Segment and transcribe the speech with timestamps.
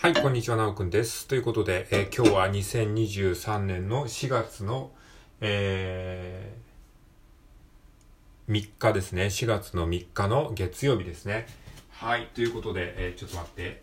[0.00, 1.26] はい、こんにちは、なおくんです。
[1.26, 4.92] ということで、えー今日は2023年の4月の、
[5.40, 9.24] えー3日ですね。
[9.24, 11.48] 4月の3日の月曜日ですね。
[11.90, 13.82] はい、ということで、えーちょっと待って。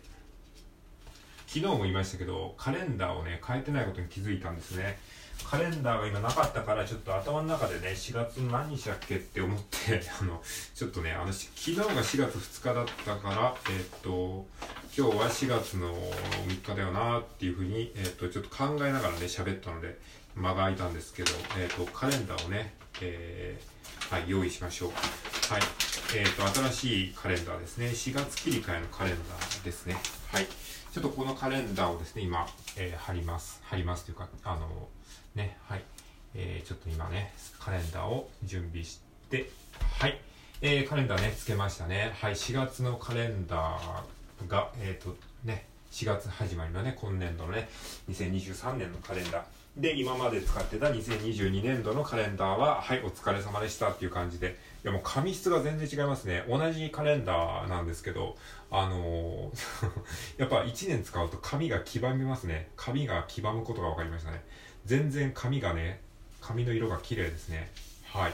[1.48, 4.98] 昨日も言いましたけど、カレンダーをね、変えてないことに気づいたんですね。
[5.44, 10.42] カレンダーが今なかったから、ちょっと頭の中でね、4月の何日だっけって思って、 あの、
[10.74, 14.46] ちょっとね、あの、昨日が4月2日だったから、えっと、
[14.96, 15.94] 今日は4月の
[16.48, 19.98] 3日だよなっていうふうに、えっと、ちょっと考えながらね、喋ったので、
[20.34, 23.76] 間が空いたんですけど、えっと、カレンダーをね、えー
[24.10, 24.90] はい、用意しましょう。
[25.52, 25.62] はい。
[26.14, 27.86] えっ、と、新しいカレンダーですね。
[27.88, 29.96] 4月切り替えのカレンダーですね。
[30.32, 30.46] はい。
[30.96, 32.46] ちょっとこのカレンダーをですね、今、
[32.78, 33.60] えー貼ります。
[33.64, 34.88] 貼りますというか、あの、
[35.34, 35.82] ね、はい。
[36.34, 39.50] えーちょっと今ね、カレンダーを準備して、
[40.00, 40.18] はい。
[40.62, 42.14] えーカレンダーね、つけましたね。
[42.18, 42.34] はい。
[42.34, 45.14] 4月のカレンダーが、えっ、と、
[45.44, 47.68] ね、4月始まりのね、今年度のね、
[48.08, 49.42] 2023年のカレンダー。
[49.76, 56.44] で、今まで使ってた2022年度のカレンダーは、はい、お疲れ様でしたっていう感じで、いやもう紙質が全然違いますね。
[56.48, 58.36] 同じカレンダーなんですけど、
[58.70, 59.60] あのー
[60.40, 62.70] やっぱ1年使うと紙が黄ばみますね。
[62.76, 64.42] 紙が黄ばむことが分かりましたね。
[64.86, 66.00] 全然紙がね、
[66.40, 67.70] 紙の色が綺麗ですね。
[68.04, 68.32] はい。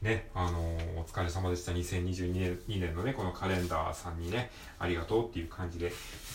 [0.00, 1.72] ね、あのーお疲れ様でした。
[1.72, 5.94] 2022年 ,2 年のね、このカレンダーさんにね、ありがとうっていう感じで、ち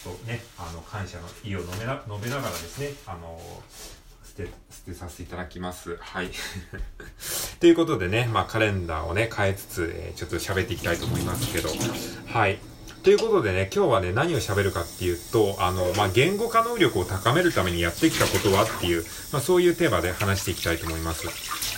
[0.10, 3.99] ょっとね、あの、感謝の意を述べながらですね、あのー
[4.46, 5.98] て、捨てさせていただきます。
[6.00, 6.30] はい。
[7.60, 11.70] ということでね、まあカレンダーをね、変えつつ、えーちょっと喋っていきたいと思いますけど、
[12.28, 12.60] はい。
[13.04, 21.28] ということでね、今日はね、何を喋るかっていうと、あの、まあ、言語化能力を高めるためにやってきたことはっていう、まあ、そういうテーマで話していきたいと思います。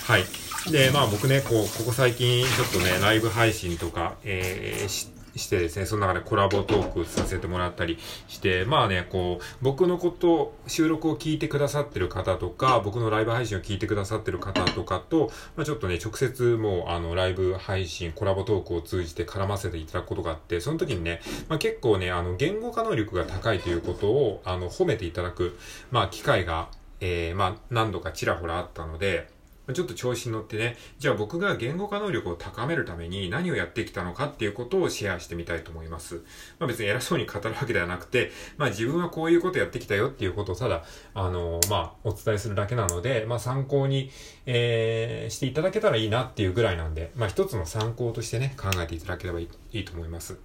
[0.04, 0.24] はい。
[0.70, 25.58] で、まあ僕ね、こう、ここ最近ちょっとね、ライブ配信とか、えーしてですね、その中でコラボトークさせてもらったりして、まあね、こう、僕のこと、収録を聞いてくださってる方とか、僕のライブ配信を聞いてくださってる方とかと、まあちょっとね、直接もう、あの、ライブ配信、コラボトークを通じて絡ませていただくことがあって、その時にね、まあ結構ね、あの、言語化能力が高いということを、あの、褒めていただく、
[25.90, 26.68] まあ機会が、
[27.00, 29.28] えー、まあ何度かちらほらあったので、
[29.72, 36.16] ちょっと調子に乗ってね、じゃあ僕が言語化能力を高めるために何をやってきたのかっていうことをシェアしてみたいと思います。
[36.58, 40.84] まあ別に偉そうに語るわけではなくて、まあ自分はこういうことやってきたよっていうことをただ、
[41.14, 44.10] あのまあお伝えするだけなので、まあ参考に、
[44.46, 50.38] えー、していただけたらいいなっていうぐらいなんで、まあ一つの参考としてね、考えていただければいいいいと思います。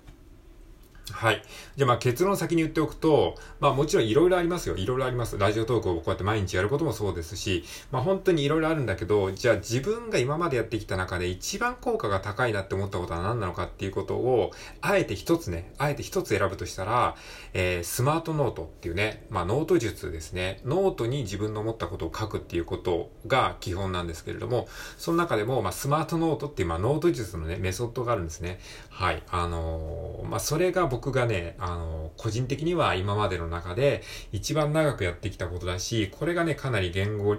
[1.12, 1.42] はい。
[1.78, 4.76] じゃあまあ結論先に言っておくと、まあもちろんいろいろありますよ。
[4.76, 5.38] いろいろあります。
[5.38, 14.52] ラジオトークをこうやって毎日やることもそうですし、まあ本当にいろいろあるんだけど、じゃあ自分が今までやってきた中で一番効果が高いなって思ったことは何なのかっていうことを、
[14.82, 17.16] あえて一つね、あえて一つ選ぶとしたら、
[17.54, 20.60] えー、スマートノートっていうね、まあノート術ですね。
[20.66, 28.60] ノートに自分の思ったことを書くっていうことが基本なんですけれども、その中でも、まあスマートノートっていう、まあノート術のね、メソッドがあるんですね。
[28.90, 29.24] はい。
[29.30, 37.38] あのーまあそれが僕僕がね、あの個人的には今までの中で一番長くやってきたことだし、これがね、かなり言語、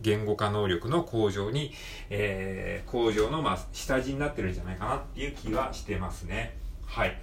[0.00, 1.72] 言語化能力の向上に、
[2.08, 6.56] えー、向上の、まあ、下地になってるんじゃないかなっていう気はしてますね。
[6.86, 7.20] はい。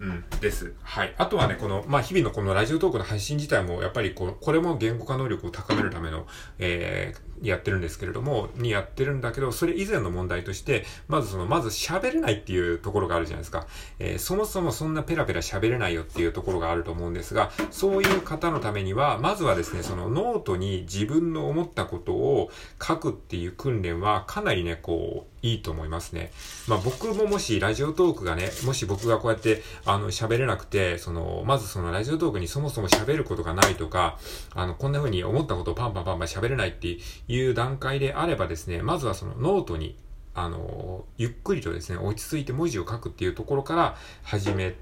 [0.00, 0.74] うん、です。
[0.82, 1.14] はい。
[1.18, 6.26] あとはね、この、まあ、日々のこのラジオトークの配信自体も、やっぱりこ、これも言語化能力を高めるための、
[6.58, 13.66] えー、やってるんですけれども、にやってるんだけど、それ以前の問題として、まずその、まず喋れないっていうところがあるじゃないですか。
[13.98, 22.50] えー、そもそもそんなペラペラ喋れないよっていうところがあると思うんですが、そういう方のためには、まずはですね、そのノートに自分の思ったことを
[22.82, 26.32] 書くっていう訓練は、かなりね、こう、いいと思いますね。
[26.68, 34.18] まあ僕ももしラジオトークがね、もし僕がこうやって、あの、喋れなくて、その、まずそのラジオトークにそもそも喋ることがないとか、
[34.54, 36.98] あの、こんな風に思ったことをパンパンパンパン喋れないって
[37.30, 39.96] いう段階であればですね、まずはそのノートに、
[40.34, 44.74] あの、ゆっくりとですね、落ち着いて文字を書くっていうところから始め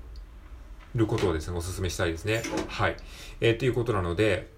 [0.94, 2.42] ることをですね、お勧めしたいですね。
[2.68, 2.97] はい。
[3.42, 4.48] えー、ということなので、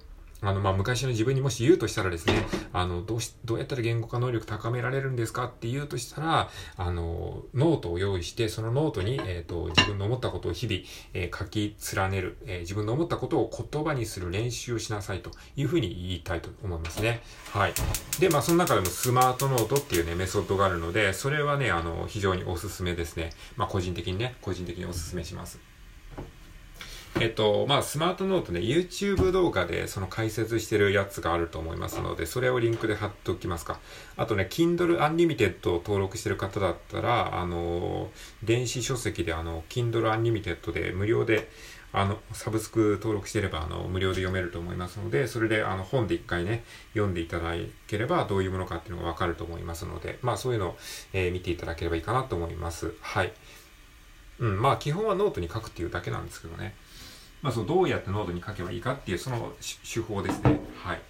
[0.43, 10.81] あの、まあ、昔の自分にもし言うとしたらですね、あの、どうし、どうやったら言語化能力高められるんですかって言うとしたら、あの、ノートを用意して、そのノートに、えっ、と、自分の思ったことを日々、
[11.15, 17.23] えー書き連ねる、えー自分の思ったことを言葉にする練習をしなさいというふうに言いたいと思いますね。
[17.53, 17.75] はい。
[18.19, 23.31] で、まあ、その中でもスマートノートっていうね、メソッドがあるので、それはね、あの、非常におすすめですね。
[23.57, 25.70] まあ、個人的にね、個人的におすすめします。
[27.21, 33.79] えっと、まあ、スマートノートね、YouTube 動画でその解説してるやつがあると思いますので、それをリンクで貼っておきますか。
[34.17, 38.11] あとね、Kindle Unlimited を登録してる方だったら、あの、
[38.43, 41.51] 電子書籍であの、Kindle Unlimited で無料で、
[41.93, 46.63] あの、サブスク登録してれば、あの、無料で読めると思いますので、それで、あの、本で一回ね、
[46.95, 47.53] 読んでいただ
[47.89, 50.79] ければ、どういうものかっていうのがわかると思いますので、まあ、そういうのを、
[51.13, 52.95] えー、見ていただければいいかなと思います。
[53.01, 53.33] はい。
[54.39, 56.75] うん、まあ、基本はノートに書くっていうだけなんですけどね。
[57.43, 60.61] まあ、そう、どうやってノートに書けばいいかっていう、その手法ですね。
[60.83, 61.01] はい。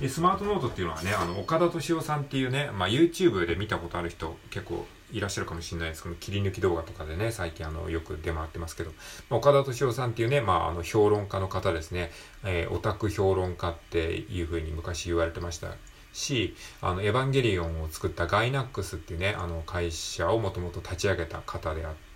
[0.00, 8.92] で、スマートノートっていうのはね、あの、岡田斗司夫さんっていうね、まあ、YouTube で見たことある人結構いらっしゃるかもしれないですけど、切り抜き動画とかでね、最近あの、よく出回ってますけど、
[9.28, 12.10] まあ、岡田斗司夫さんっていうね、まあ、あの、評論家の方ですね、
[12.44, 15.74] えー、オタク評論家っていうふうに昔言われてました
[16.12, 22.09] し、あの、エヴァンゲリオンを作ったガイナックスっていうね、あの、会社をもともと立ち上げた方であって、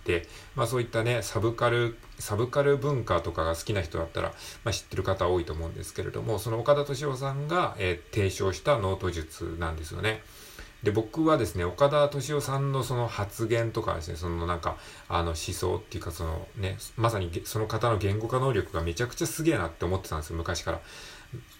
[0.55, 10.21] まあそういったね、サブカル、サブカル文化とかが好きな人だったら、まあ知ってる方多いと思うんですけれども、その岡田斗司夫さんが、えー、提唱したノート術なんですよね。
[10.83, 14.77] で、僕はですね、岡田斗司夫さんのその発言とかですね、そのなんか、
[15.09, 20.81] あの思想っていうかそのね、まさにその方の言語化能力がめちゃくちゃすげえなって思ってたんですよ、昔から。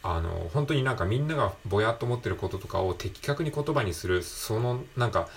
[0.03, 5.27] あの、本当になんかみんながぼやっと思ってることとかを的確に言葉にする、そのなんか、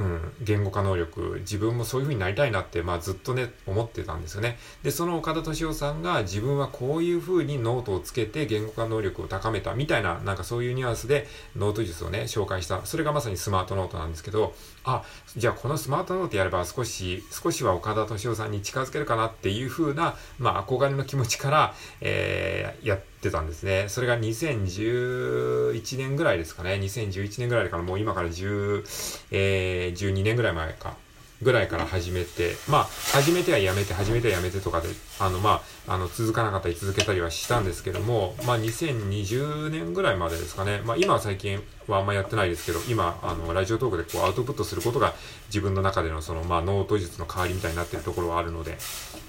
[0.00, 4.56] うん、言語化能力、自分もそういう風になりたいなって、まあずっとね、思ってたんですよね。
[4.82, 12.86] で、その岡田斗司夫さんが自分はこういう風にノートをつけて言語化能力を高めたみたいな、なんかそういうニュアンスでノート術をね、紹介した。
[12.86, 14.54] それがまさにスマートノートなんですけど、
[14.84, 15.04] あ、
[15.36, 23.86] じゃあこのスマートノートやれば少し、少しは岡田斗司夫さんに近づけるかなっていう風な、まあ憧れの気持ちから、えー、やってたんですね。
[23.88, 26.74] それが2011年ぐらいですかね。
[26.74, 30.94] 2011年ぐらいからもう今から10、えー、12年ぐらい前か。
[31.42, 34.88] ぐらいから始めて、まあ、始めてはやめて、始めてはやめてとかで、
[35.18, 40.82] あの、まあ、あの、続かなかったり続けたりはしたんですけども、まあ、2020年ぐらいまでですかね。
[40.84, 45.14] まあ、今は最近はあんまやってないですけど、今、あの、ラジオトークでこう、アウトプットすることが
[45.48, 48.76] 自分の中でのその、まあ、ノート術の代わりみたいになってるところはあるので、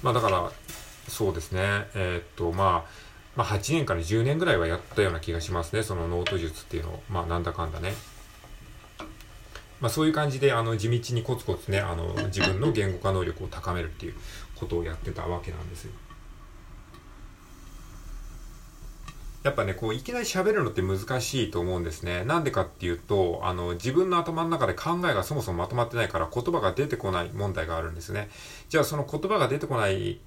[0.03, 0.51] まあ、だから、
[1.07, 1.61] そうですね。
[1.95, 5.83] えー、っと、まあ、まあ、8年から10年ぐらいはやったような気がしますね。
[5.83, 7.03] そのノート術っていうのを。
[7.09, 7.93] まあ、なんだかんだね。
[9.79, 14.13] まあ、そういう感じで、あの、地道にコツコツね、あの、自分の言語化能力を高めるっていう
[14.55, 15.91] ことをやってたわけなんですよ。
[19.43, 22.23] やっぱね、こう、いきなり喋るのって難しいと思うんですね。
[22.25, 28.29] なんでかっていうと、あの、自分の頭の中で考えがそもそもまとまってないから言葉が出てこない問題があるんですね。
[28.69, 30.19] じゃあ、その言葉が出てこない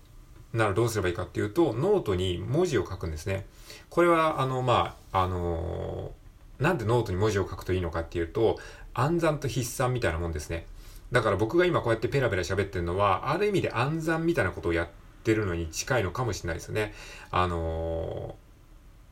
[0.54, 3.44] ならどうすればいいかっていうと、ノートに文字を書くんですね。
[3.90, 8.58] これは、あの、まあ、あのー、なんでノートに文字を書くといいのかっていうと、
[8.94, 10.66] 暗算と筆算みたいなもんですね。
[11.10, 14.88] だから僕が今こうやってペラペラ喋ってるのは、ある意味で暗算みたいなことをやっ
[15.24, 16.94] てるのに近いのかもしれないですね。
[17.32, 18.36] あの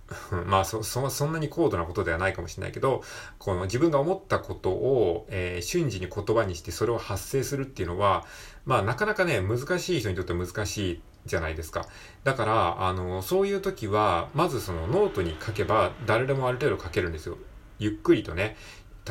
[0.08, 3.02] ー、まあそ、そ、そんなに高度なことではないかもしれないけど、
[3.38, 8.24] この自分が思ったことを、えー、瞬時に言葉にしてそれを発声するっていうのは、
[8.64, 11.86] まあなかなかね、難しい人にとって難しいじゃないですか。
[12.24, 17.38] だから、あの、そういう時は、まずそのノートに書けば、誰でもある程度書けるんですよ。
[17.78, 18.56] ゆっくりとね。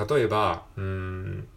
[0.09, 1.47] 例えば、うん、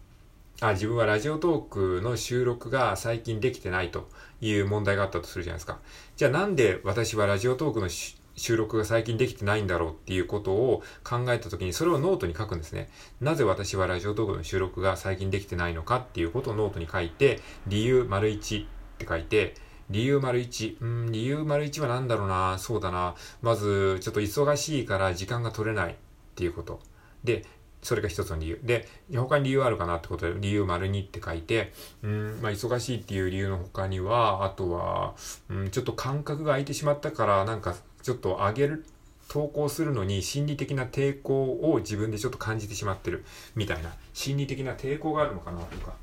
[0.61, 4.09] あ、自分はラジオトークの収録が最近できてないと
[4.39, 5.79] いう問題があったとするじゃないですか。
[6.15, 12.89] じゃあなんで私はラジオトークの収録が最近できてないんだろうっていうことを考えたときに、それをノートに書くんですね。
[13.19, 18.67] なぜ私はラジオトークの収録が最近できてないのかっていうことをノートに書いて、理由丸1っ
[18.97, 19.55] て書いて、
[19.89, 20.77] 理由丸一。
[20.81, 22.57] うん、理由丸一は何だろうな。
[22.57, 23.15] そうだな。
[23.41, 25.95] まず、ちょっと忙しいから時間が取れないっ
[26.35, 26.79] ていうこと。
[27.23, 27.45] で、
[27.81, 28.59] それが一つの理由。
[28.63, 31.71] で、他に理由あるかなってことで、理由丸二って書いて、
[32.01, 35.13] うん、まあ、忙しいっていう理由の他には、あとは、
[35.49, 38.85] うん、ちょっと感覚が空いてしまったから、なんか、ちょっと上げる、
[39.27, 45.95] 投稿するのに心理的な抵抗を自分でちょっと感じてしまってるみたいな心理的な抵抗があるのかなとか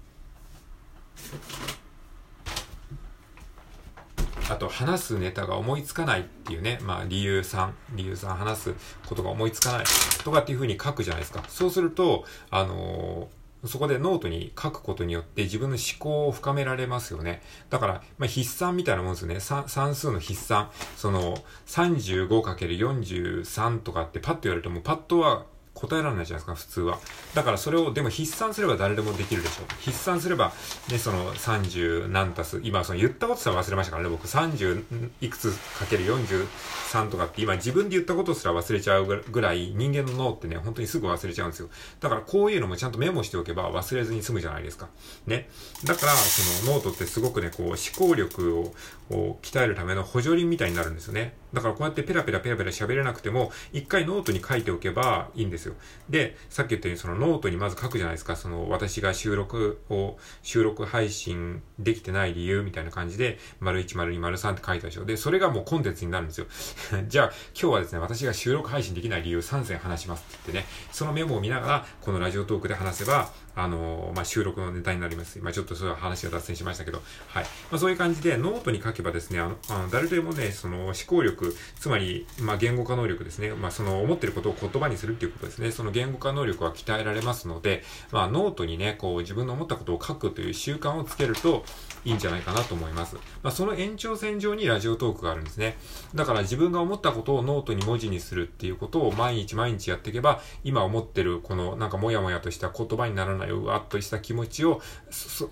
[4.53, 8.75] あと話すネタが思いつかないっていうね、まあ理由3、理由3話す
[9.07, 9.87] ことが思いつかない
[10.25, 11.43] とかっていうふうに書くじゃないですか。
[11.49, 17.41] そうすると、あのー、そこでノートに書くことによって自分の思考を深められますよね。
[17.71, 19.39] だから、まあ、筆算みたいなもんですよね。
[19.41, 20.69] 算数の筆算。
[20.97, 26.99] その、35×43 とかってパッと言われるともパッとは答えられないじゃないですか、普通は。
[27.35, 29.67] だからそれを、でも筆算すれば誰でもできるでしょう。
[29.85, 30.53] 筆算すれば、
[30.91, 34.85] ね、その30何足す、今その言ったことすら忘れましたからね、僕30
[35.21, 41.69] いくつかける43とかって今自分で言ったことすら忘れちゃうぐらい人間の脳ってね、本当にすぐ忘れちゃうんですよ。
[42.01, 44.89] だからこういうのもちゃんとメモしておけば忘れずに済むじゃないですか。
[45.27, 45.49] ね。
[45.85, 48.73] だから、そのノートってすごくね、こう思考力
[49.11, 51.35] を鍛えるための補助輪みたいになるんですよね。
[51.53, 55.75] だからこうやってペラペラペラペラ喋れなくても、一回ノートに書いておけばいいんですですよ。
[56.11, 58.37] で、さっき言ったようにそのノートにまず書くじゃないですか。
[58.37, 65.05] その私が収録を、収録配信できてない理由みたいな感じで、丸1、丸2、丸3って書いたでしょ。
[65.05, 66.47] で、それがもうコンテンツになるんですよ。
[67.09, 75.39] じゃあ、今日はですね、私が収録配信できない理由3選話しますって言ってね、そのメモを見ながら、このラジオトークで話せば、あのー、まあ、収録のネタになります。
[75.41, 77.45] まあ、ちょっとそれは話が脱線しましたけど、はい。
[77.71, 83.51] まあ、そういう感じで、ノートに書けばですね、あの、あの誰でもね、その思考力、つまり、まあ、言語化能力ですね。
[83.51, 85.71] まあ、その思ってることを言葉にするっていうことですね。
[85.71, 91.65] その言語化能力は鍛えられますので、まあ、ノートにね、こう、自分の思ったことを書くという習慣をつけると
[92.05, 93.17] いいんじゃないかなと思います。
[93.43, 95.77] まあ、その延長線上にラジオトークがあるんですね。
[96.15, 104.81] だから自分が思ったことをノートに文字にするっていうことを毎日毎日やっていけば、今思ってるこのなんかモヤモヤとした言葉にならない、うわっとした気持ちを、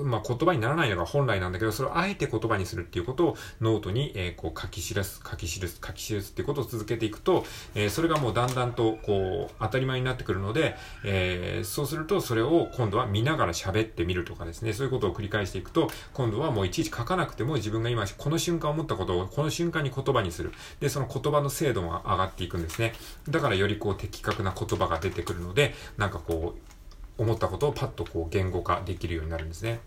[0.01, 20.53] まあ、言葉にならないのが本来なんだけど、それをあえて言葉にするっていうことをノートに、えー、こう書き記す、書き記す、書き記すっていうことを続けていくと、えー、それがもうだんだんとこう当たり前になってくるので、えー、そうするとそれを今度は見ながら喋ってみるとかですね、そういうことを繰り返していくと、今度はもういちいち書かなくても自分が今この瞬間思ったことをこの瞬間に言葉にする。
[20.81, 22.95] で、その言葉の精度が上がっていくんですね。
[23.29, 29.81] だからよりこう的確な言葉が出てくるので、なんかこう、思ったことをパッとこう言語化できるようになるんですね。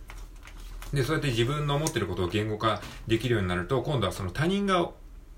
[0.94, 4.92] で、そうやって自分の思ってることを言語化できるようになると、今度はその他人が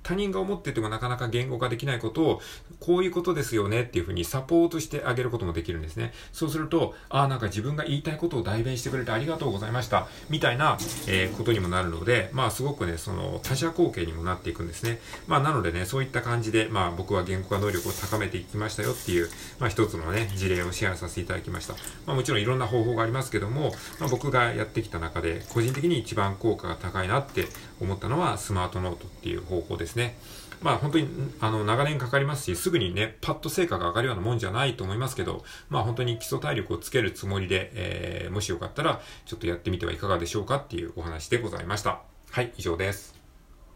[0.05, 2.41] 他人が思っててもなかなか言語化できないことを、
[2.79, 6.13] こういうことですよねっていうふうにサポートしてあげることもできるんですね。
[6.31, 10.07] そうすると、ああ、なんか自分が言いたいことを代弁してくれてありがとうございました。
[10.29, 15.00] みたいな、えー、ことにもなるので、まあすごくね、その他者貢献にもなっていくんですね。
[15.27, 21.74] まあなのでね、そういった感じで、まあ僕は言語化能力を高めていきましたよっていう、まあ一つのね、事例をシェアさせていただきました。
[22.05, 27.47] まあもちろんいろんな方法がありますけども、まあ僕がやってきた中で、個人的に一番効果が高いなって
[27.81, 30.16] 思ったのはスマートノートっていう方法ですですね。
[30.62, 31.08] まあ本当に、
[31.40, 42.02] あの、長年かかりますし、すぐにね、パッと成果が上がるようなもんじゃないと思いますけど、まあ本当に基礎体力をつけるつもりで、えー、もしよかったら、ちょっとやってみてはいかがでしょうかっていうお話でございました。
[42.32, 43.14] はい、以上です。